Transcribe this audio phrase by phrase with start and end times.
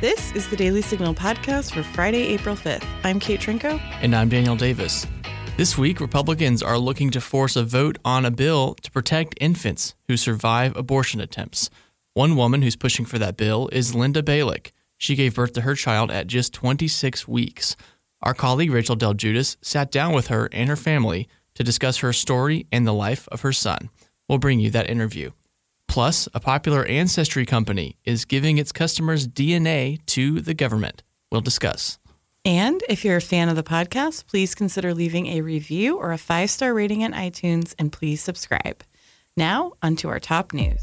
[0.00, 2.86] This is the Daily Signal podcast for Friday, April 5th.
[3.02, 3.80] I'm Kate Trinko.
[4.00, 5.08] And I'm Daniel Davis.
[5.56, 9.96] This week, Republicans are looking to force a vote on a bill to protect infants
[10.06, 11.68] who survive abortion attempts.
[12.14, 14.70] One woman who's pushing for that bill is Linda Balek.
[14.98, 17.74] She gave birth to her child at just 26 weeks.
[18.22, 21.26] Our colleague Rachel Del Guidice sat down with her and her family
[21.56, 23.90] to discuss her story and the life of her son.
[24.28, 25.32] We'll bring you that interview.
[25.88, 31.02] Plus, a popular ancestry company is giving its customers DNA to the government.
[31.32, 31.98] We'll discuss.
[32.44, 36.18] And if you're a fan of the podcast, please consider leaving a review or a
[36.18, 38.84] five star rating on iTunes and please subscribe.
[39.36, 40.80] Now, onto our top news.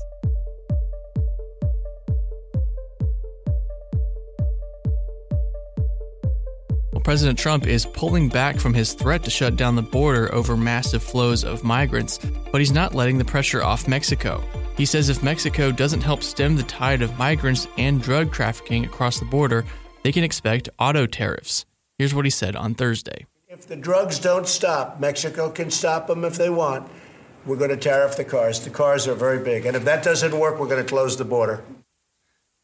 [6.92, 10.56] Well, President Trump is pulling back from his threat to shut down the border over
[10.58, 12.20] massive flows of migrants,
[12.52, 14.44] but he's not letting the pressure off Mexico.
[14.78, 19.20] He says if Mexico doesn't help stem the tide of migrants and drug trafficking across
[19.20, 19.66] the border,
[20.04, 21.66] they can expect auto tariffs.
[21.98, 23.26] Here's what he said on Thursday.
[23.48, 26.92] If the drugs don't stop, Mexico can stop them if they want.
[27.46, 28.60] We're going to tariff the cars.
[28.60, 29.66] The cars are very big.
[29.66, 31.64] And if that doesn't work, we're going to close the border.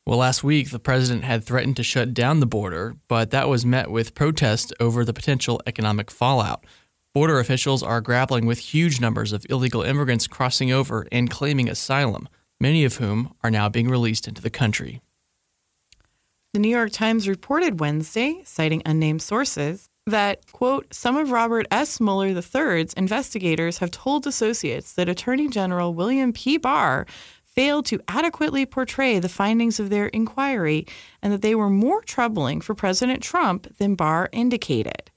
[0.06, 3.66] Well, last week, the president had threatened to shut down the border, but that was
[3.66, 6.66] met with protest over the potential economic fallout.
[7.14, 12.30] Border officials are grappling with huge numbers of illegal immigrants crossing over and claiming asylum,
[12.58, 15.02] many of whom are now being released into the country.
[16.54, 22.00] The New York Times reported Wednesday, citing unnamed sources, that, quote, some of Robert S.
[22.00, 26.56] Mueller III's investigators have told associates that Attorney General William P.
[26.58, 27.06] Barr
[27.44, 30.88] failed to adequately portray the findings of their inquiry
[31.22, 35.11] and that they were more troubling for President Trump than Barr indicated.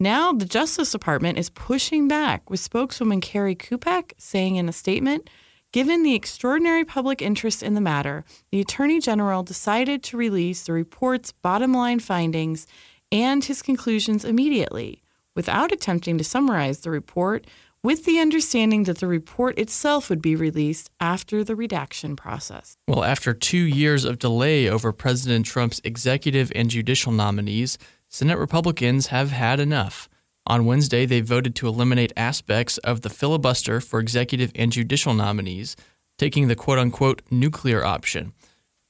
[0.00, 5.30] Now, the Justice Department is pushing back, with spokeswoman Kerri Kupec saying in a statement
[5.72, 10.72] Given the extraordinary public interest in the matter, the Attorney General decided to release the
[10.72, 12.68] report's bottom line findings
[13.10, 15.02] and his conclusions immediately,
[15.34, 17.48] without attempting to summarize the report,
[17.82, 22.76] with the understanding that the report itself would be released after the redaction process.
[22.86, 27.78] Well, after two years of delay over President Trump's executive and judicial nominees,
[28.14, 30.08] Senate Republicans have had enough.
[30.46, 35.74] On Wednesday, they voted to eliminate aspects of the filibuster for executive and judicial nominees,
[36.16, 38.32] taking the quote unquote nuclear option.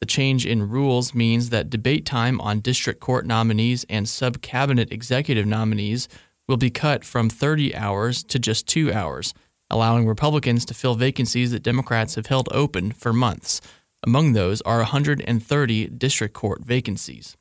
[0.01, 4.93] The change in rules means that debate time on district court nominees and sub cabinet
[4.93, 6.07] executive nominees
[6.47, 9.33] will be cut from 30 hours to just two hours,
[9.71, 13.63] allowing Republicans to fill vacancies that Democrats have held open for months.
[14.03, 17.39] Among those are 130 district court vacancies.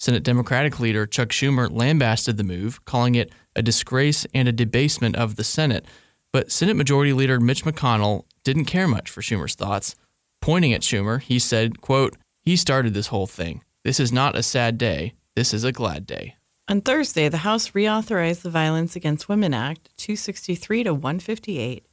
[0.00, 5.14] Senate Democratic leader Chuck Schumer lambasted the move, calling it a disgrace and a debasement
[5.14, 5.84] of the Senate.
[6.32, 9.94] But Senate Majority Leader Mitch McConnell didn't care much for Schumer's thoughts.
[10.40, 13.62] Pointing at Schumer, he said, quote, He started this whole thing.
[13.84, 15.12] This is not a sad day.
[15.36, 16.36] This is a glad day.
[16.66, 21.84] On Thursday, the House reauthorized the Violence Against Women Act 263 to 158.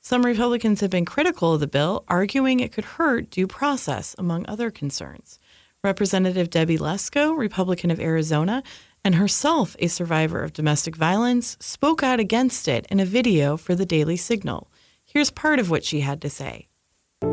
[0.00, 4.46] Some Republicans have been critical of the bill, arguing it could hurt due process, among
[4.48, 5.38] other concerns.
[5.82, 8.62] Representative Debbie Lesko, Republican of Arizona,
[9.02, 13.74] and herself a survivor of domestic violence, spoke out against it in a video for
[13.74, 14.70] the Daily Signal.
[15.06, 16.68] Here's part of what she had to say.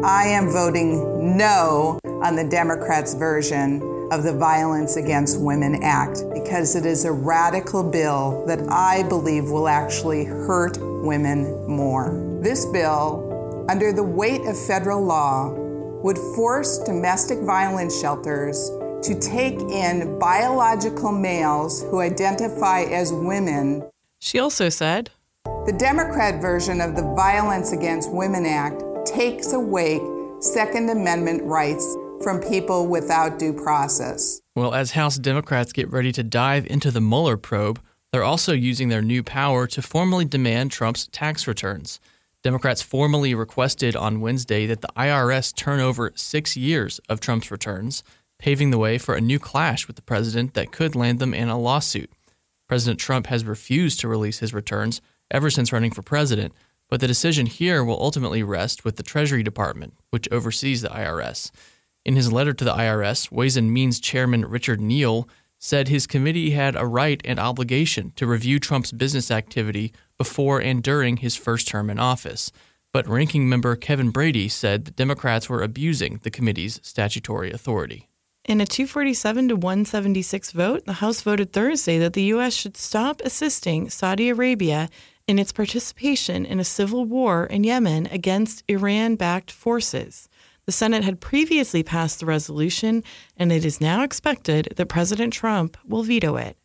[0.01, 3.81] I am voting no on the Democrats' version
[4.13, 9.51] of the Violence Against Women Act because it is a radical bill that I believe
[9.51, 12.39] will actually hurt women more.
[12.41, 15.66] This bill, under the weight of federal law,
[16.03, 18.69] would force domestic violence shelters
[19.03, 23.87] to take in biological males who identify as women.
[24.19, 25.11] She also said
[25.65, 30.01] The Democrat version of the Violence Against Women Act takes away
[30.39, 34.41] Second Amendment rights from people without due process.
[34.55, 37.79] Well, as House Democrats get ready to dive into the Mueller probe,
[38.11, 41.99] they're also using their new power to formally demand Trump's tax returns.
[42.47, 48.05] Democrats formally requested on Wednesday that the IRS turn over six years of Trump's returns,
[48.39, 51.49] paving the way for a new clash with the president that could land them in
[51.49, 52.09] a lawsuit.
[52.69, 56.53] President Trump has refused to release his returns ever since running for president,
[56.87, 61.51] but the decision here will ultimately rest with the Treasury Department, which oversees the IRS.
[62.05, 65.27] In his letter to the IRS, Ways and Means Chairman Richard Neal
[65.59, 70.83] said his committee had a right and obligation to review Trump's business activity before and
[70.83, 72.51] during his first term in office.
[72.93, 78.07] But ranking member Kevin Brady said the Democrats were abusing the committee's statutory authority.
[78.45, 82.53] In a 247 to 176 vote, the House voted Thursday that the U.S.
[82.53, 84.89] should stop assisting Saudi Arabia
[85.27, 90.29] in its participation in a civil war in Yemen against Iran backed forces.
[90.65, 93.03] The Senate had previously passed the resolution,
[93.35, 96.57] and it is now expected that President Trump will veto it.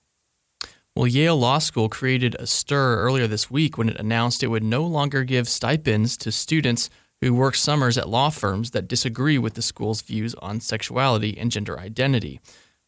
[0.94, 4.62] Well, Yale Law School created a stir earlier this week when it announced it would
[4.62, 6.90] no longer give stipends to students
[7.22, 11.50] who work summers at law firms that disagree with the school's views on sexuality and
[11.50, 12.40] gender identity.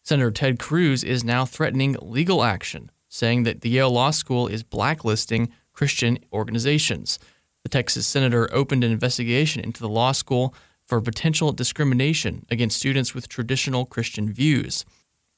[0.03, 4.63] Senator Ted Cruz is now threatening legal action, saying that the Yale Law School is
[4.63, 7.19] blacklisting Christian organizations.
[7.63, 10.55] The Texas senator opened an investigation into the law school
[10.85, 14.85] for potential discrimination against students with traditional Christian views.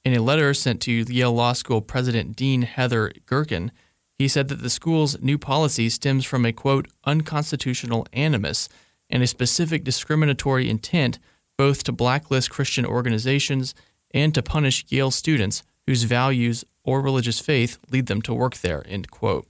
[0.06, 3.73] In a letter sent to Yale Law School President Dean Heather Gerken,
[4.17, 8.69] he said that the school's new policy stems from a quote, unconstitutional animus
[9.11, 11.19] and a specific discriminatory intent
[11.58, 13.75] both to blacklist Christian organizations
[14.14, 18.85] and to punish Yale students whose values or religious faith lead them to work there,
[18.87, 19.49] end quote.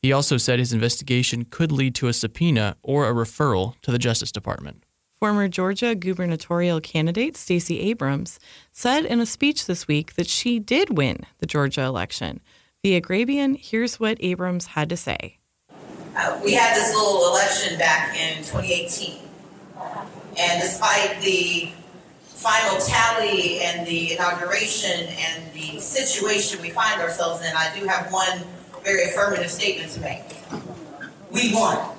[0.00, 3.98] He also said his investigation could lead to a subpoena or a referral to the
[3.98, 4.84] Justice Department.
[5.20, 8.38] Former Georgia gubernatorial candidate Stacey Abrams
[8.70, 12.40] said in a speech this week that she did win the Georgia election.
[12.84, 15.38] Via Grabien, here's what Abrams had to say.
[16.16, 19.18] Uh, we had this little election back in 2018.
[20.38, 21.72] And despite the
[22.22, 28.12] final tally and the inauguration and the situation we find ourselves in, I do have
[28.12, 28.44] one
[28.84, 30.22] very affirmative statement to make.
[31.32, 31.97] We won.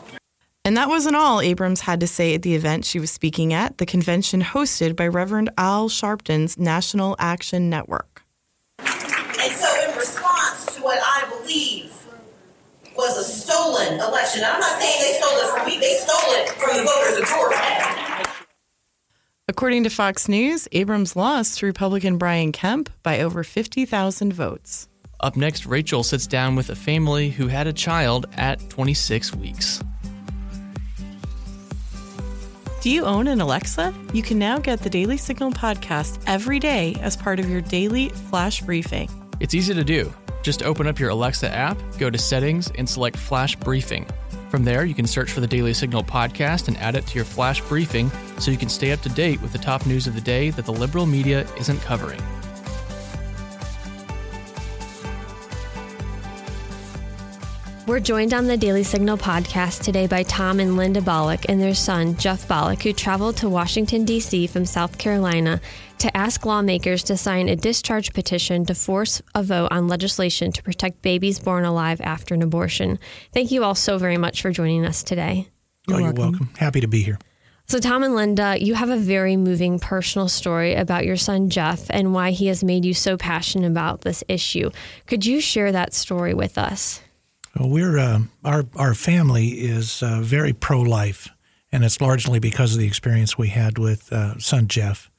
[0.70, 3.80] And that wasn't all Abrams had to say at the event she was speaking at,
[3.80, 8.22] the convention hosted by Reverend Al Sharpton's National Action Network.
[8.78, 11.92] And so, in response to what I believe
[12.96, 16.50] was a stolen election, I'm not saying they stole it from me, they stole it
[16.50, 18.30] from the voters of Georgia.
[19.48, 24.88] According to Fox News, Abrams lost to Republican Brian Kemp by over 50,000 votes.
[25.20, 29.82] Up next, Rachel sits down with a family who had a child at 26 weeks.
[32.82, 33.94] Do you own an Alexa?
[34.14, 38.08] You can now get the Daily Signal podcast every day as part of your daily
[38.08, 39.10] flash briefing.
[39.42, 40.14] It's easy to do.
[40.44, 44.08] Just open up your Alexa app, go to settings, and select Flash Briefing.
[44.50, 47.26] From there, you can search for the Daily Signal podcast and add it to your
[47.26, 48.10] flash briefing
[48.40, 50.66] so you can stay up to date with the top news of the day that
[50.66, 52.22] the liberal media isn't covering.
[57.90, 61.74] We're joined on the Daily Signal podcast today by Tom and Linda Balek and their
[61.74, 64.46] son, Jeff Balek, who traveled to Washington, D.C.
[64.46, 65.60] from South Carolina
[65.98, 70.62] to ask lawmakers to sign a discharge petition to force a vote on legislation to
[70.62, 73.00] protect babies born alive after an abortion.
[73.34, 75.48] Thank you all so very much for joining us today.
[75.88, 76.32] You're, oh, you're welcome.
[76.34, 76.50] welcome.
[76.60, 77.18] Happy to be here.
[77.66, 81.88] So, Tom and Linda, you have a very moving personal story about your son Jeff
[81.90, 84.70] and why he has made you so passionate about this issue.
[85.08, 87.02] Could you share that story with us?
[87.58, 91.30] Well, we're uh, our our family is uh, very pro life,
[91.72, 95.10] and it's largely because of the experience we had with uh, son Jeff.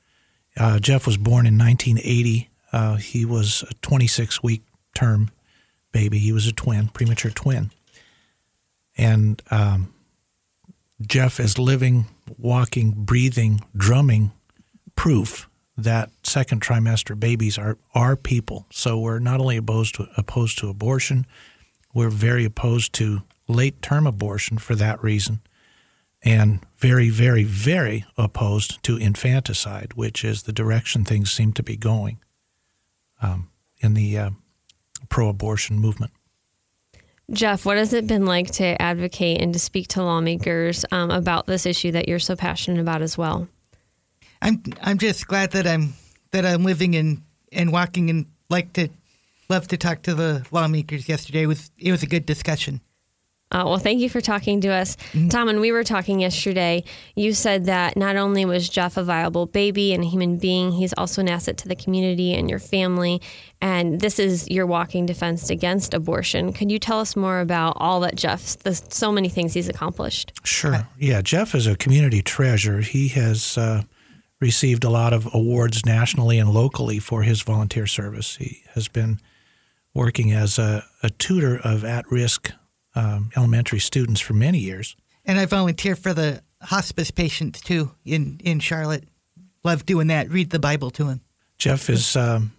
[0.57, 2.49] Uh, Jeff was born in 1980.
[2.73, 4.63] Uh, he was a 26 week
[4.95, 5.31] term
[5.93, 6.19] baby.
[6.19, 7.71] He was a twin, premature twin,
[8.97, 9.93] and um,
[11.03, 12.07] Jeff is living,
[12.39, 14.33] walking, breathing, drumming
[14.95, 18.67] proof that second trimester babies are are people.
[18.71, 21.27] So we're not only opposed to opposed to abortion
[21.95, 25.41] we're very opposed to late term abortion for that reason,
[26.23, 31.77] and very, very, very opposed to infanticide, which is the direction things seem to be
[31.77, 32.19] going
[33.23, 34.31] um, in the uh,
[35.09, 36.13] pro abortion movement.
[37.33, 41.47] Jeff, what has it been like to advocate and to speak to lawmakers um, about
[41.47, 43.47] this issue that you're so passionate about as well?
[44.43, 45.95] I'm I'm just glad that I'm
[46.33, 47.23] that I'm living and
[47.53, 48.89] and walking and like to
[49.51, 51.43] love to talk to the lawmakers yesterday.
[51.43, 52.81] It was it was a good discussion.
[53.53, 54.95] Uh, well, thank you for talking to us.
[55.13, 55.27] Mm-hmm.
[55.27, 56.85] Tom, and we were talking yesterday.
[57.17, 60.93] You said that not only was Jeff a viable baby and a human being, he's
[60.97, 63.21] also an asset to the community and your family.
[63.61, 66.53] And this is your walking defense against abortion.
[66.53, 70.33] Could you tell us more about all that Jeff's, the, so many things he's accomplished?
[70.45, 70.87] Sure.
[70.97, 72.83] Yeah, Jeff is a community treasure.
[72.83, 73.83] He has uh,
[74.41, 78.37] received a lot of awards nationally and locally for his volunteer service.
[78.37, 79.19] He has been
[79.95, 82.53] working as a, a tutor of at risk
[82.95, 84.97] um, elementary students for many years.
[85.25, 89.05] And I volunteer for the hospice patients too in, in Charlotte.
[89.65, 90.31] Love doing that.
[90.31, 91.21] Read the Bible to him.
[91.59, 92.53] Jeff is, um,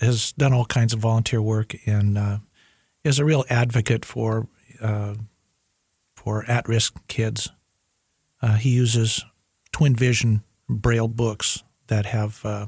[0.00, 2.38] has done all kinds of volunteer work and uh,
[3.04, 4.48] is a real advocate for,
[4.80, 5.14] uh,
[6.16, 7.50] for at risk kids.
[8.40, 9.24] Uh, he uses
[9.72, 12.66] Twin Vision Braille books that have uh,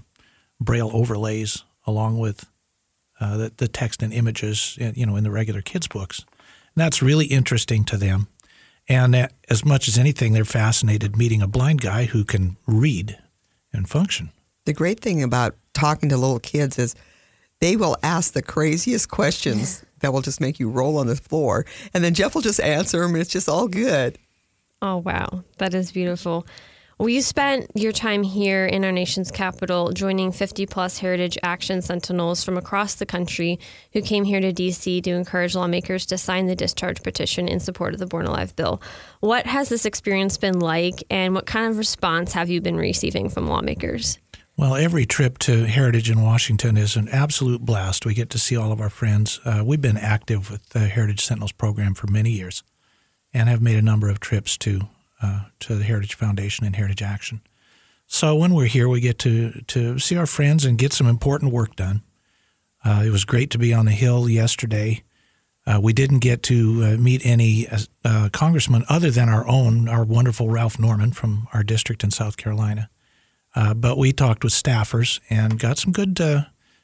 [0.61, 2.47] Braille overlays along with
[3.25, 6.19] uh, the, the text and images, you know, in the regular kids' books.
[6.19, 8.29] And that's really interesting to them.
[8.87, 13.19] And uh, as much as anything, they're fascinated meeting a blind guy who can read
[13.73, 14.31] and function.
[14.67, 16.95] The great thing about talking to little kids is
[17.61, 21.65] they will ask the craziest questions that will just make you roll on the floor.
[21.95, 24.19] And then Jeff will just answer them, and it's just all good.
[24.83, 25.45] Oh, wow.
[25.59, 26.47] That is beautiful.
[26.97, 31.83] Well, you spent your time here in our nation's capital joining 50 plus Heritage Action
[31.83, 33.59] Sentinels from across the country
[33.93, 35.01] who came here to D.C.
[35.01, 38.81] to encourage lawmakers to sign the discharge petition in support of the Born Alive bill.
[39.19, 43.29] What has this experience been like, and what kind of response have you been receiving
[43.29, 44.19] from lawmakers?
[44.57, 48.07] Well, every trip to Heritage in Washington is an absolute blast.
[48.07, 49.41] We get to see all of our friends.
[49.45, 52.63] Uh, we've been active with the Heritage Sentinels program for many years
[53.33, 54.83] and have made a number of trips to
[55.25, 57.41] uh, to the Heritage Foundation and Heritage Action.
[58.07, 61.53] So when we're here, we get to to see our friends and get some important
[61.53, 62.03] work done.
[62.85, 65.03] Uh, it was great to be on the Hill yesterday.
[65.67, 69.89] Uh, we didn't get to uh, meet any uh, uh, congressman other than our own,
[69.89, 72.91] our wonderful Ralph Norman from our district in South Carolina.
[73.57, 76.21] Uh, but we talked with staffers and got some good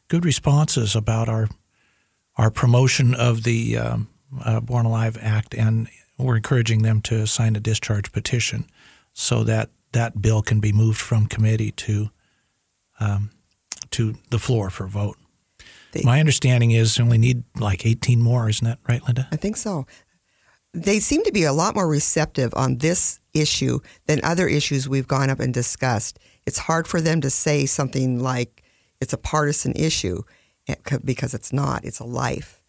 [0.08, 1.48] good responses about our
[2.36, 4.08] our promotion of the um,
[4.62, 5.88] Born Alive Act and
[6.22, 8.66] we're encouraging them to sign a discharge petition
[9.12, 12.10] so that that bill can be moved from committee to
[13.00, 13.30] um,
[13.90, 15.16] to the floor for vote.
[15.92, 19.28] They, My understanding is we only need like 18 more, isn't that right, Linda?
[19.32, 19.86] I think so.
[20.72, 25.08] They seem to be a lot more receptive on this issue than other issues we've
[25.08, 26.20] gone up and discussed.
[26.46, 28.62] It's hard for them to say something like
[29.00, 30.22] it's a partisan issue
[30.68, 32.59] eh, because it's not, it's a life.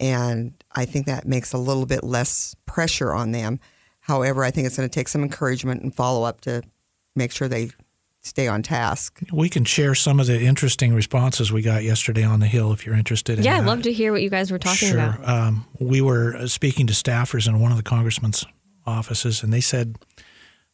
[0.00, 3.60] And I think that makes a little bit less pressure on them.
[4.00, 6.62] However, I think it's going to take some encouragement and follow up to
[7.16, 7.70] make sure they
[8.20, 9.20] stay on task.
[9.32, 12.84] We can share some of the interesting responses we got yesterday on the Hill if
[12.86, 13.62] you're interested in Yeah, that.
[13.62, 14.98] I'd love to hear what you guys were talking sure.
[14.98, 15.28] about.
[15.28, 18.44] Um, we were speaking to staffers in one of the congressman's
[18.86, 19.96] offices, and they said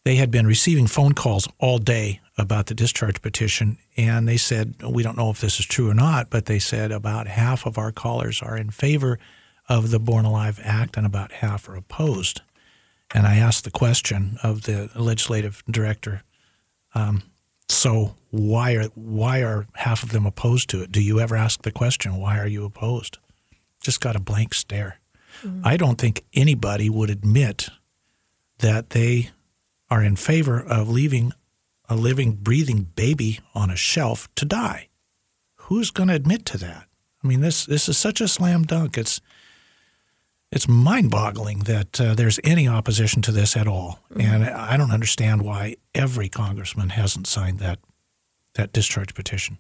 [0.05, 3.77] they had been receiving phone calls all day about the discharge petition.
[3.97, 6.91] And they said, we don't know if this is true or not, but they said
[6.91, 9.19] about half of our callers are in favor
[9.69, 12.41] of the Born Alive Act and about half are opposed.
[13.13, 16.23] And I asked the question of the legislative director,
[16.95, 17.23] um,
[17.69, 20.91] so why are why are half of them opposed to it?
[20.91, 23.19] Do you ever ask the question, why are you opposed?
[23.81, 24.99] Just got a blank stare.
[25.43, 25.61] Mm-hmm.
[25.65, 27.69] I don't think anybody would admit
[28.59, 29.31] that they
[29.91, 31.33] are in favor of leaving
[31.91, 34.89] a living, breathing baby on a shelf to die.
[35.57, 36.87] Who's going to admit to that?
[37.23, 38.97] I mean, this this is such a slam dunk.
[38.97, 39.21] It's
[40.51, 44.21] it's mind-boggling that uh, there's any opposition to this at all, mm-hmm.
[44.21, 47.79] and I don't understand why every congressman hasn't signed that
[48.55, 49.59] that discharge petition.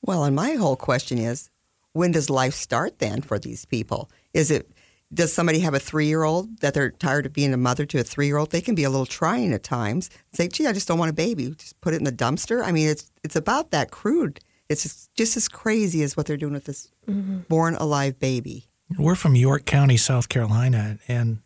[0.00, 1.50] Well, and my whole question is,
[1.92, 4.10] when does life start then for these people?
[4.32, 4.70] Is it
[5.12, 8.00] does somebody have a three year old that they're tired of being a mother to
[8.00, 8.50] a three year old?
[8.50, 10.10] They can be a little trying at times.
[10.32, 11.50] Say, gee, I just don't want a baby.
[11.50, 12.64] Just put it in the dumpster.
[12.64, 14.40] I mean, it's it's about that crude.
[14.68, 17.40] It's just, just as crazy as what they're doing with this mm-hmm.
[17.48, 18.68] born alive baby.
[18.98, 21.40] We're from York County, South Carolina, and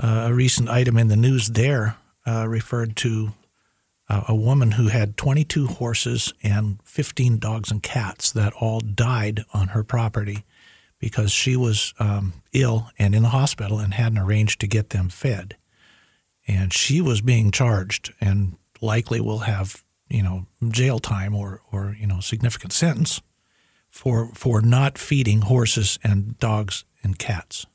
[0.00, 3.32] uh, a recent item in the news there uh, referred to
[4.08, 9.44] uh, a woman who had 22 horses and 15 dogs and cats that all died
[9.52, 10.44] on her property
[11.02, 15.08] because she was um, ill and in the hospital and hadn't arranged to get them
[15.08, 15.56] fed.
[16.46, 21.96] And she was being charged and likely will have, you know, jail time or, or
[21.98, 23.20] you know, significant sentence
[23.90, 27.66] for, for not feeding horses and dogs and cats.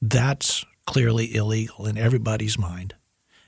[0.00, 2.94] That's clearly illegal in everybody's mind.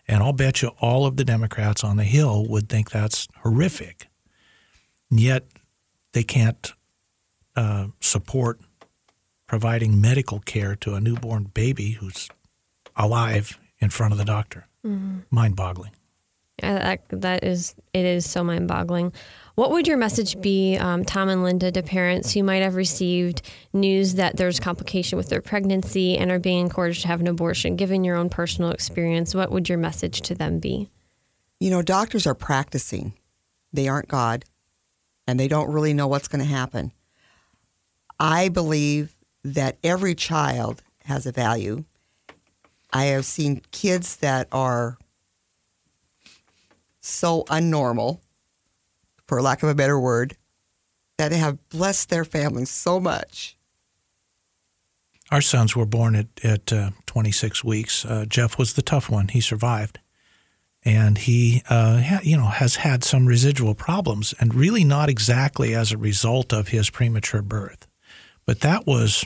[0.09, 4.09] And I'll bet you all of the Democrats on the Hill would think that's horrific.
[5.11, 5.47] Yet
[6.13, 6.73] they can't
[7.55, 8.59] uh, support
[9.47, 12.29] providing medical care to a newborn baby who's
[12.97, 14.67] alive in front of the doctor.
[14.85, 15.19] Mm-hmm.
[15.31, 15.93] Mind boggling.
[16.63, 19.13] Yeah, that, that is, it is so mind boggling.
[19.57, 23.43] What would your message be, um, Tom and Linda, to parents who might have received
[23.75, 27.77] news that there's complication with their pregnancy and are being encouraged to have an abortion?
[27.77, 30.91] Given your own personal experience, what would your message to them be?
[31.61, 33.15] You know, doctors are practicing.
[33.73, 34.45] They aren't God,
[35.27, 36.93] and they don't really know what's going to happen.
[38.19, 39.16] I believe
[39.55, 41.85] that every child has a value.
[42.93, 44.99] I have seen kids that are
[47.01, 48.21] so unnormal,
[49.27, 50.37] for lack of a better word,
[51.19, 53.57] that have blessed their families so much.
[55.31, 58.05] Our sons were born at, at uh, 26 weeks.
[58.05, 59.29] Uh, Jeff was the tough one.
[59.29, 60.01] He survived.
[60.85, 65.75] And he, uh, ha- you know, has had some residual problems, and really not exactly
[65.75, 67.89] as a result of his premature birth.
[68.45, 69.25] But that was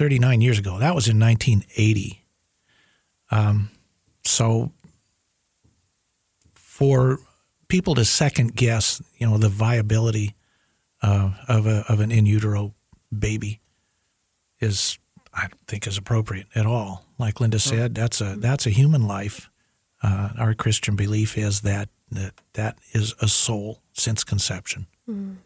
[0.00, 0.78] 39 years ago.
[0.78, 2.24] That was in 1980.
[3.30, 3.68] Um,
[4.24, 4.72] so
[6.54, 7.18] for
[7.68, 10.36] people to second guess, you know, the viability
[11.02, 12.72] uh, of a, of an in utero
[13.16, 13.60] baby
[14.58, 14.98] is,
[15.34, 17.04] I don't think, is appropriate at all.
[17.18, 19.50] Like Linda said, that's a that's a human life.
[20.02, 24.86] Uh, our Christian belief is that that that is a soul since conception.
[25.06, 25.36] Mm.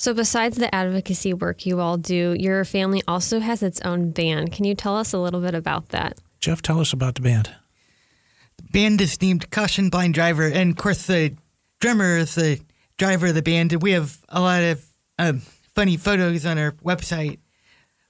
[0.00, 4.50] So, besides the advocacy work you all do, your family also has its own band.
[4.50, 6.18] Can you tell us a little bit about that?
[6.40, 7.50] Jeff, tell us about the band.
[8.56, 11.36] The band is named Caution Blind Driver, and of course, the
[11.80, 12.58] drummer is the
[12.96, 13.74] driver of the band.
[13.74, 14.82] And we have a lot of
[15.18, 15.42] um,
[15.74, 17.38] funny photos on our website.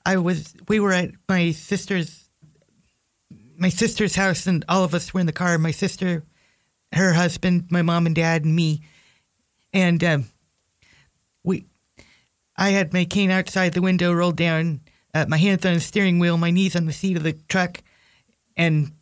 [0.06, 2.28] I was, we were at my sister's,
[3.58, 5.58] my sister's house, and all of us were in the car.
[5.58, 6.22] My sister,
[6.92, 8.82] her husband, my mom and dad, and me,
[9.72, 10.39] and um, we
[12.60, 14.80] I had my cane outside the window rolled down,
[15.14, 17.82] uh, my hands on the steering wheel, my knees on the seat of the truck,
[18.54, 18.92] and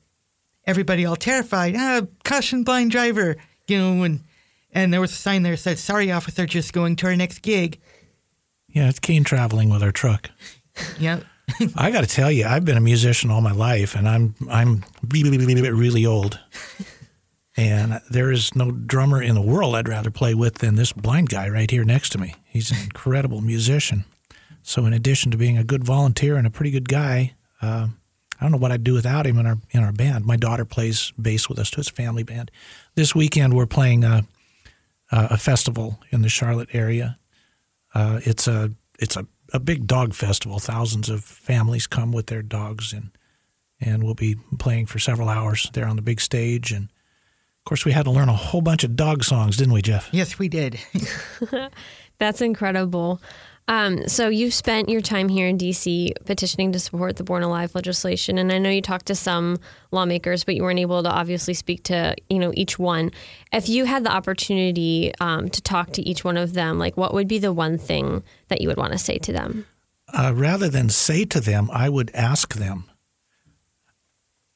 [0.65, 1.75] everybody all terrified.
[1.77, 3.37] Ah, caution, blind driver,
[3.67, 4.23] you know, and
[4.71, 7.43] and there was a sign there that said, "Sorry, officer, just going to our next
[7.43, 7.81] gig."
[8.69, 10.31] Yeah, it's cane traveling with our truck.
[11.01, 11.21] yeah.
[11.77, 14.85] I got to tell you, I've been a musician all my life, and I'm I'm
[15.09, 16.39] really really, really old.
[17.59, 21.29] And there is no drummer in the world I'd rather play with than this blind
[21.29, 22.37] guy right here next to me.
[22.45, 24.05] He's an incredible musician.
[24.63, 27.89] So, in addition to being a good volunteer and a pretty good guy, uh,
[28.41, 30.25] I don't know what I'd do without him in our in our band.
[30.25, 31.81] My daughter plays bass with us too.
[31.81, 32.53] It's a family band.
[32.95, 34.25] This weekend we're playing a,
[35.11, 37.19] a festival in the Charlotte area.
[37.93, 40.61] Uh, it's a it's a, a big dog festival.
[40.61, 43.11] Thousands of families come with their dogs and
[43.81, 46.89] and we'll be playing for several hours there on the big stage and
[47.69, 50.09] course, we had to learn a whole bunch of dog songs, didn't we, Jeff?
[50.11, 50.81] Yes, we did.
[52.19, 53.21] That's incredible.
[53.69, 57.75] Um, so you spent your time here in DC petitioning to support the Born Alive
[57.75, 59.59] legislation, and I know you talked to some
[59.91, 63.11] lawmakers, but you weren't able to obviously speak to you know each one.
[63.53, 67.13] If you had the opportunity um, to talk to each one of them, like what
[67.13, 69.67] would be the one thing that you would want to say to them?
[70.15, 72.85] Uh, rather than say to them, I would ask them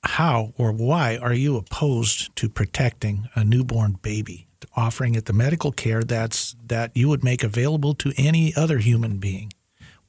[0.05, 5.73] how or why are you opposed to protecting a newborn baby, offering it the medical
[5.73, 9.53] care that's that you would make available to any other human being?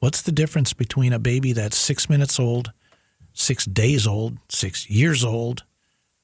[0.00, 2.72] What's the difference between a baby that's six minutes old,
[3.32, 5.64] six days old, six years old?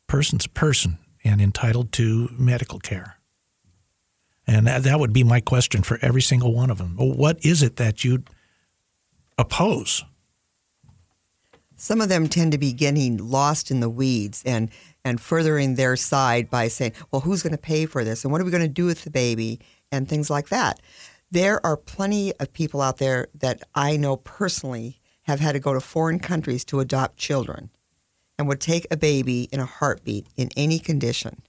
[0.07, 3.17] Person's person and entitled to medical care.
[4.47, 6.97] And that, that would be my question for every single one of them.
[6.99, 8.29] What is it that you'd
[9.39, 10.05] oppose?
[11.81, 14.71] Some of them tend to be getting lost in the weeds and
[15.03, 18.23] and furthering their side by saying, "Well, who's going to pay for this?
[18.23, 20.79] And what are we going to do with the baby?" and things like that.
[21.31, 25.73] There are plenty of people out there that I know personally have had to go
[25.73, 27.71] to foreign countries to adopt children
[28.39, 31.41] and would take a baby in a heartbeat in any condition.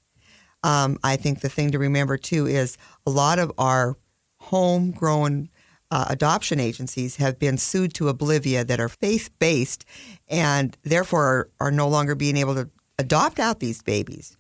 [0.63, 3.98] Um, I think the thing to remember too is a lot of our
[4.38, 5.50] homegrown
[5.91, 9.86] uh, adoption agencies have been sued to oblivia that are faith based
[10.30, 14.38] and therefore are, are, no longer being able to adopt out these babies.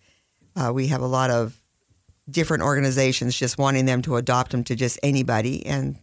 [0.55, 1.61] Uh, we have a lot of
[2.29, 5.99] different organizations just wanting them to adopt them to just anybody, and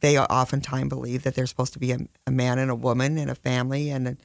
[0.00, 3.30] they oftentimes believe that they're supposed to be a, a man and a woman and
[3.30, 4.16] a family, and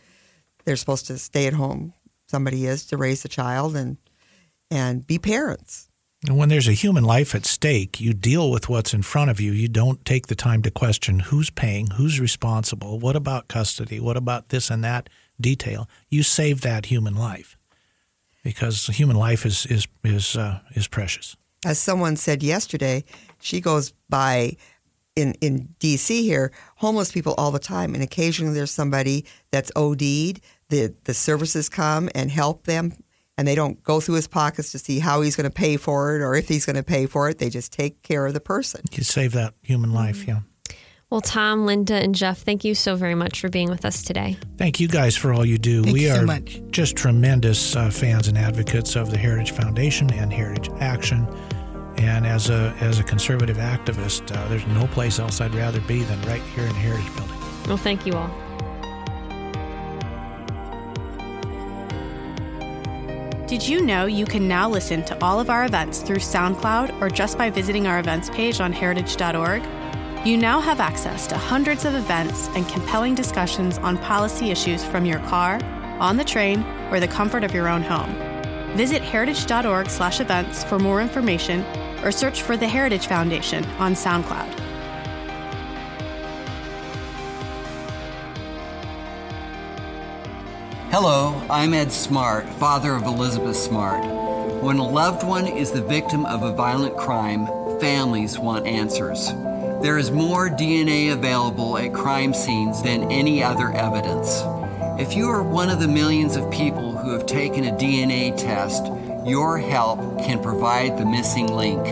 [0.66, 1.94] they're supposed to stay at home.
[2.28, 3.98] Somebody is to raise a child and
[4.70, 5.91] and be parents.
[6.28, 9.40] And when there's a human life at stake, you deal with what's in front of
[9.40, 9.54] you.
[9.54, 14.18] You don't take the time to question who's paying, who's responsible, what about custody, what
[14.18, 15.90] about this and that detail.
[16.10, 17.58] You save that human life
[18.44, 21.36] because human life is is is uh, is precious.
[21.66, 23.04] As someone said yesterday,
[23.40, 24.58] she goes by
[25.16, 26.24] in in D.C.
[26.24, 30.42] here, homeless people all the time, and occasionally there's somebody that's OD'd.
[30.70, 32.94] The the services come and help them
[33.42, 36.16] and they don't go through his pockets to see how he's going to pay for
[36.16, 37.40] it or if he's going to pay for it.
[37.40, 38.82] They just take care of the person.
[38.92, 40.42] You save that human life, yeah.
[41.10, 44.38] Well, Tom, Linda, and Jeff, thank you so very much for being with us today.
[44.58, 45.82] Thank you guys for all you do.
[45.82, 46.62] Thank we you are so much.
[46.70, 51.28] just tremendous uh, fans and advocates of the Heritage Foundation and Heritage Action.
[51.98, 56.04] And as a as a conservative activist, uh, there's no place else I'd rather be
[56.04, 57.40] than right here in the Heritage Building.
[57.68, 58.30] Well, thank you all.
[63.52, 67.10] Did you know you can now listen to all of our events through SoundCloud or
[67.10, 69.62] just by visiting our events page on heritage.org?
[70.26, 75.06] You now have access to hundreds of events and compelling discussions on policy issues from
[75.06, 75.60] your car,
[76.00, 78.16] on the train, or the comfort of your own home.
[78.78, 81.66] Visit heritage.org/events for more information
[82.06, 84.71] or search for the Heritage Foundation on SoundCloud.
[91.04, 94.06] Hello, I'm Ed Smart, father of Elizabeth Smart.
[94.62, 97.48] When a loved one is the victim of a violent crime,
[97.80, 99.26] families want answers.
[99.82, 104.44] There is more DNA available at crime scenes than any other evidence.
[105.02, 108.86] If you are one of the millions of people who have taken a DNA test,
[109.26, 111.84] your help can provide the missing link.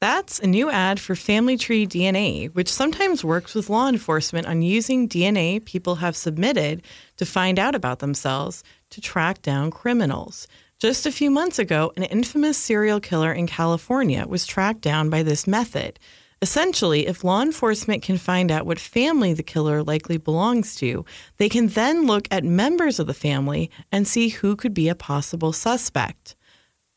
[0.00, 4.62] That's a new ad for Family Tree DNA, which sometimes works with law enforcement on
[4.62, 6.82] using DNA people have submitted
[7.18, 10.48] to find out about themselves to track down criminals.
[10.78, 15.22] Just a few months ago, an infamous serial killer in California was tracked down by
[15.22, 15.98] this method.
[16.40, 21.04] Essentially, if law enforcement can find out what family the killer likely belongs to,
[21.36, 24.94] they can then look at members of the family and see who could be a
[24.94, 26.34] possible suspect.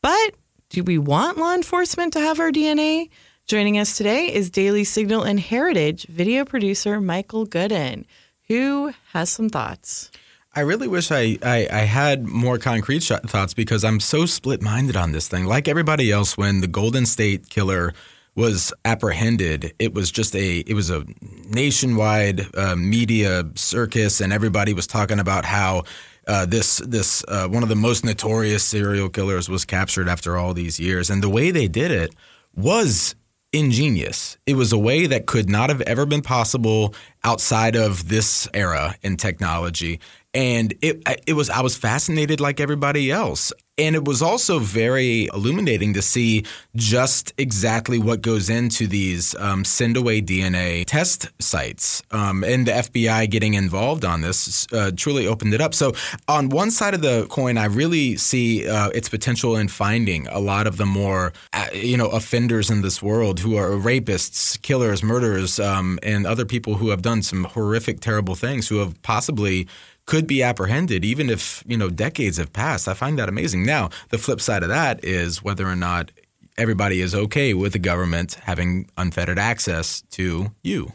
[0.00, 0.36] But
[0.74, 3.08] do we want law enforcement to have our DNA?
[3.46, 8.06] Joining us today is Daily Signal and Heritage video producer Michael Gooden,
[8.48, 10.10] who has some thoughts.
[10.52, 14.96] I really wish I, I, I had more concrete thoughts because I'm so split minded
[14.96, 15.44] on this thing.
[15.44, 17.92] Like everybody else, when the Golden State Killer
[18.34, 21.04] was apprehended, it was just a it was a
[21.50, 25.84] nationwide uh, media circus, and everybody was talking about how
[26.26, 30.54] uh, this this uh, one of the most notorious serial killers was captured after all
[30.54, 32.14] these years, and the way they did it
[32.54, 33.14] was
[33.54, 34.36] ingenious.
[34.46, 38.96] It was a way that could not have ever been possible outside of this era
[39.02, 40.00] in technology.
[40.34, 43.52] And it it was I was fascinated like everybody else.
[43.76, 46.44] And it was also very illuminating to see
[46.76, 52.00] just exactly what goes into these um, send away DNA test sites.
[52.12, 55.74] Um, and the FBI getting involved on this uh, truly opened it up.
[55.74, 55.92] So,
[56.28, 60.38] on one side of the coin, I really see uh, its potential in finding a
[60.38, 65.02] lot of the more, uh, you know, offenders in this world who are rapists, killers,
[65.02, 69.66] murderers, um, and other people who have done some horrific, terrible things who have possibly
[70.06, 72.88] could be apprehended even if you know decades have passed.
[72.88, 73.64] I find that amazing.
[73.64, 76.10] Now, the flip side of that is whether or not
[76.56, 80.92] everybody is okay with the government having unfettered access to you.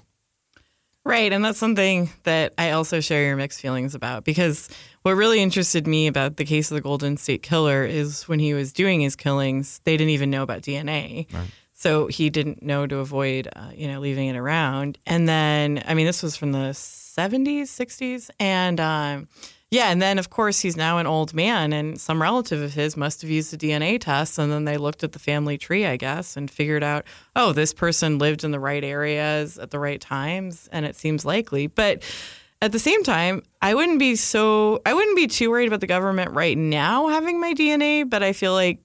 [1.06, 4.70] Right, and that's something that I also share your mixed feelings about because
[5.02, 8.54] what really interested me about the case of the Golden State Killer is when he
[8.54, 11.32] was doing his killings, they didn't even know about DNA.
[11.34, 11.48] Right.
[11.80, 14.98] So he didn't know to avoid, uh, you know, leaving it around.
[15.06, 18.30] And then, I mean, this was from the 70s, 60s.
[18.38, 19.30] And um,
[19.72, 22.98] yeah, and then of course he's now an old man, and some relative of his
[22.98, 24.38] must have used a DNA test.
[24.38, 27.06] And then they looked at the family tree, I guess, and figured out,
[27.38, 30.68] oh, this person lived in the right areas at the right times.
[30.74, 31.68] And it seems likely.
[31.68, 32.04] But
[32.62, 35.88] at the same time, I wouldn't be so, I wouldn't be too worried about the
[35.88, 38.80] government right now having my DNA, but I feel like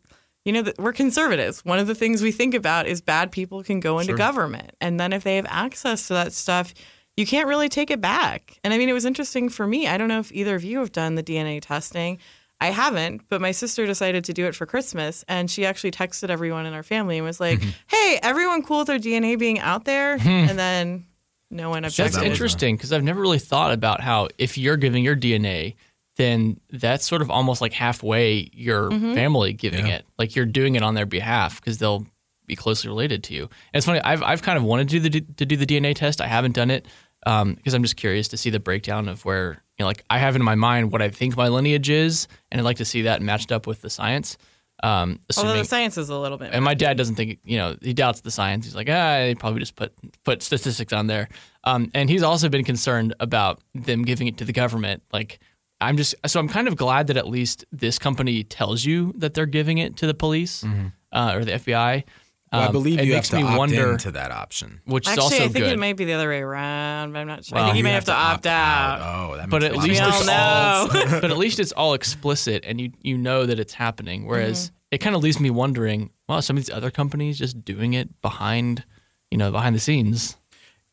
[0.45, 1.65] you know, we're conservatives.
[1.65, 4.19] One of the things we think about is bad people can go into sure.
[4.19, 4.73] government.
[4.81, 6.75] And then if they have access to that stuff,
[7.17, 8.59] you can't really take it back.
[8.63, 9.87] And I mean, it was interesting for me.
[9.87, 12.19] I don't know if either of you have done the DNA testing.
[12.61, 16.31] I haven't, but my sister decided to do it for Christmas, and she actually texted
[16.31, 17.71] everyone in our family and was like, mm-hmm.
[17.89, 20.29] "Hey, everyone, cool with their DNA being out there?" Hmm.
[20.29, 21.05] and then
[21.51, 22.15] no one objected.
[22.15, 25.75] That's interesting because I've never really thought about how if you're giving your DNA,
[26.17, 29.15] then that's sort of almost like halfway your mm-hmm.
[29.15, 29.97] family giving yeah.
[29.97, 30.07] it.
[30.19, 32.07] Like you're doing it on their behalf because they'll
[32.47, 33.43] be closely related to you.
[33.43, 34.01] And it's funny.
[34.01, 36.21] I've I've kind of wanted to do the to do the DNA test.
[36.21, 36.87] I haven't done it
[37.25, 40.19] because um, I'm just curious to see the breakdown of where you know, like I
[40.19, 43.03] have in my mind what I think my lineage is, and I'd like to see
[43.03, 44.37] that matched up with the science.
[44.83, 47.57] Um, assuming, Although the science is a little bit, and my dad doesn't think you
[47.57, 48.67] know he doubts the science.
[48.67, 51.29] He's like, ah, they probably just put put statistics on there.
[51.65, 55.03] Um, and he's also been concerned about them giving it to the government.
[55.13, 55.41] Like,
[55.85, 59.35] I'm just so I'm kind of glad that at least this company tells you that
[59.35, 60.89] they're giving it to the police mm-hmm.
[61.13, 62.05] uh, or the FBI.
[62.53, 65.33] Well, I um, believe you have to opt wonder, into that option, which Actually, is
[65.33, 65.73] also I think good.
[65.73, 67.57] it might be the other way around, but I'm not sure.
[67.57, 69.01] Well, I think you, you may have, have to, opt, opt out.
[69.01, 69.31] out.
[69.31, 70.89] Oh, that but at least it's all,
[71.21, 74.27] but at least it's all explicit, and you you know that it's happening.
[74.27, 74.77] Whereas mm-hmm.
[74.93, 78.23] it kind of leaves me wondering, well, some of these other companies just doing it
[78.23, 78.85] behind,
[79.33, 80.37] you know, behind the scenes.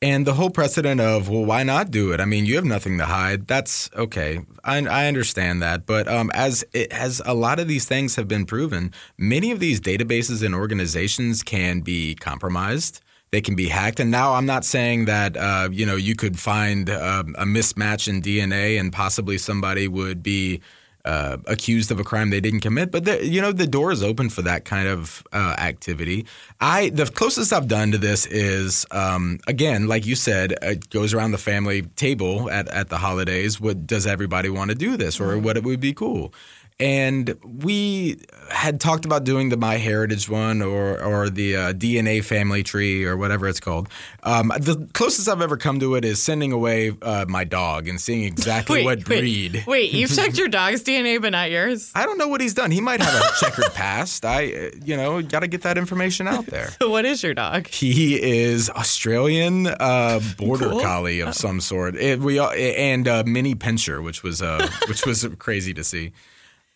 [0.03, 2.19] And the whole precedent of, well, why not do it?
[2.19, 3.45] I mean, you have nothing to hide.
[3.45, 4.39] That's okay.
[4.63, 5.85] I, I understand that.
[5.85, 9.59] But um, as it has a lot of these things have been proven, many of
[9.59, 13.01] these databases and organizations can be compromised.
[13.31, 13.99] They can be hacked.
[13.99, 18.07] And now I'm not saying that, uh, you know, you could find uh, a mismatch
[18.07, 20.61] in DNA and possibly somebody would be
[21.05, 22.91] uh, accused of a crime they didn't commit.
[22.91, 26.25] But the, you know, the door is open for that kind of uh, activity.
[26.59, 31.13] I the closest I've done to this is um, again, like you said, it goes
[31.13, 33.59] around the family table at, at the holidays.
[33.59, 36.33] What does everybody want to do this, or what it would be cool?
[36.81, 38.17] And we
[38.49, 43.05] had talked about doing the My Heritage one or or the uh, DNA family tree
[43.05, 43.87] or whatever it's called.
[44.23, 48.01] Um, the closest I've ever come to it is sending away uh, my dog and
[48.01, 49.63] seeing exactly Wait, what breed.
[49.67, 51.91] Wait, you've checked your dog's DNA, but not yours.
[51.93, 52.71] I don't know what he's done.
[52.71, 54.25] He might have a checkered past.
[54.25, 56.69] I, uh, you know, got to get that information out there.
[56.81, 57.67] So what is your dog?
[57.67, 60.79] He is Australian uh, border Cool.
[60.81, 61.95] collie of some sort.
[61.95, 66.11] It, we and uh, mini pinscher, which was uh, which was crazy to see.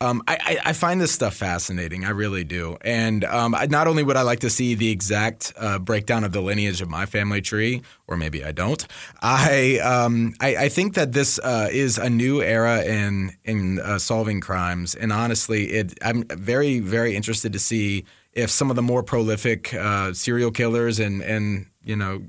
[0.02, 2.04] Um, I, I, find this stuff fascinating.
[2.04, 2.76] I really do.
[2.82, 6.34] And um, I, not only would I like to see the exact uh, breakdown of
[6.34, 8.86] the lineage of my family tree, or maybe I don't.
[9.22, 13.98] I um, I, I think that this uh, is a new era in in uh,
[13.98, 14.96] solving crimes.
[14.96, 18.04] And honestly, it I'm very very interested to see
[18.34, 22.22] if some of the more prolific uh, serial killers and and you know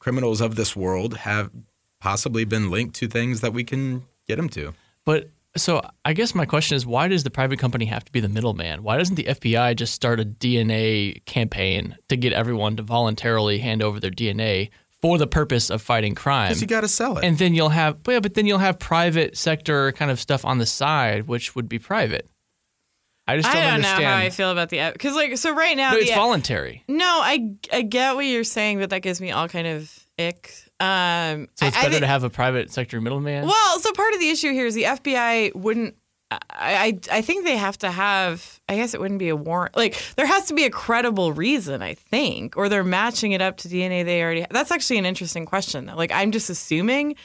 [0.00, 1.52] criminals of this world have
[2.00, 4.74] possibly been linked to things that we can get them to.
[5.04, 8.20] But so I guess my question is why does the private company have to be
[8.20, 8.82] the middleman?
[8.82, 13.82] Why doesn't the FBI just start a DNA campaign to get everyone to voluntarily hand
[13.82, 16.48] over their DNA for the purpose of fighting crime?
[16.48, 17.24] Because you got to sell it.
[17.24, 20.58] And then you'll have yeah, but then you'll have private sector kind of stuff on
[20.58, 22.28] the side which would be private.
[23.26, 24.02] I just don't, I don't understand.
[24.02, 26.82] know how I feel about the because like so right now no, the, it's voluntary.
[26.88, 30.52] No, I I get what you're saying, but that gives me all kind of ick.
[30.82, 33.46] Um, So it's I- I better to have a private sector middleman.
[33.46, 35.94] Well, so part of the issue here is the FBI wouldn't.
[36.30, 36.38] I,
[37.10, 38.60] I I think they have to have.
[38.68, 39.76] I guess it wouldn't be a warrant.
[39.76, 41.82] Like there has to be a credible reason.
[41.82, 44.40] I think, or they're matching it up to DNA they already.
[44.40, 44.50] Have.
[44.50, 45.86] That's actually an interesting question.
[45.86, 45.94] Though.
[45.94, 47.16] Like I'm just assuming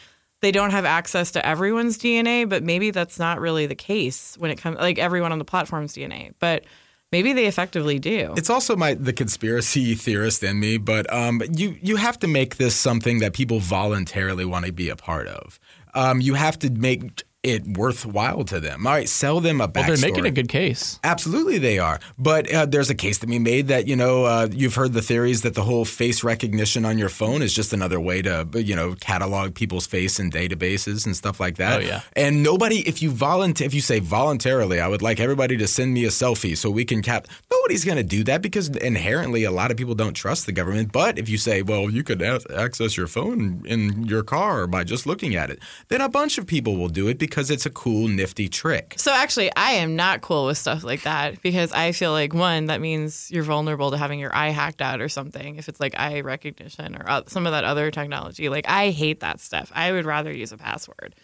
[0.41, 4.51] they don't have access to everyone's DNA, but maybe that's not really the case when
[4.51, 6.33] it comes like everyone on the platform's DNA.
[6.39, 6.65] But
[7.11, 8.33] maybe they effectively do.
[8.37, 12.57] It's also my the conspiracy theorist in me, but um, you you have to make
[12.57, 15.59] this something that people voluntarily want to be a part of.
[15.93, 18.85] Um, you have to make it worthwhile to them.
[18.85, 19.75] All right, sell them a backstory.
[19.75, 20.99] Well, they're making a good case.
[21.03, 21.99] Absolutely, they are.
[22.17, 25.01] But uh, there's a case to be made that you know uh, you've heard the
[25.01, 28.75] theories that the whole face recognition on your phone is just another way to you
[28.75, 31.81] know catalog people's face in databases and stuff like that.
[31.81, 32.01] Oh, yeah.
[32.15, 35.93] And nobody, if you volunteer, if you say voluntarily, I would like everybody to send
[35.93, 37.27] me a selfie so we can cap.
[37.51, 40.91] Nobody's going to do that because inherently a lot of people don't trust the government.
[40.91, 44.83] But if you say, well, you could a- access your phone in your car by
[44.83, 47.69] just looking at it, then a bunch of people will do it because it's a
[47.69, 48.95] cool, nifty trick.
[48.97, 52.65] So actually, I am not cool with stuff like that because I feel like one,
[52.65, 55.55] that means you're vulnerable to having your eye hacked out or something.
[55.57, 59.19] If it's like eye recognition or uh, some of that other technology, like I hate
[59.19, 59.71] that stuff.
[59.75, 61.15] I would rather use a password.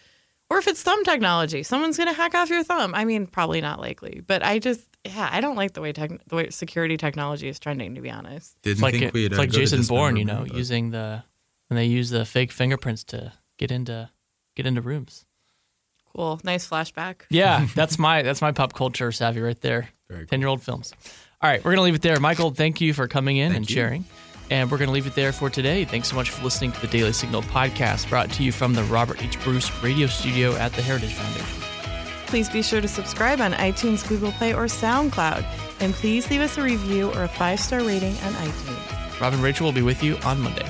[0.49, 2.93] Or if it's thumb technology, someone's gonna hack off your thumb.
[2.93, 6.11] I mean, probably not likely, but I just yeah, I don't like the way tech,
[6.27, 7.95] the way security technology is trending.
[7.95, 10.55] To be honest, Didn't It's like, think we'd it's like Jason Bourne, you know, but-
[10.55, 11.23] using the
[11.69, 14.11] and they use the fake fingerprints to get into
[14.55, 15.25] get into rooms.
[16.15, 17.21] Cool, nice flashback.
[17.29, 19.89] Yeah, that's my that's my pop culture savvy right there.
[20.29, 20.93] Ten year old films.
[21.41, 22.19] All right, we're gonna leave it there.
[22.19, 23.73] Michael, thank you for coming in and you.
[23.73, 24.05] sharing.
[24.51, 25.85] And we're gonna leave it there for today.
[25.85, 28.83] Thanks so much for listening to the Daily Signal podcast, brought to you from the
[28.83, 29.41] Robert H.
[29.43, 31.59] Bruce Radio Studio at the Heritage Foundation.
[32.27, 35.45] Please be sure to subscribe on iTunes, Google Play, or SoundCloud,
[35.79, 39.19] and please leave us a review or a five star rating on iTunes.
[39.19, 40.69] Rob and Rachel will be with you on Monday.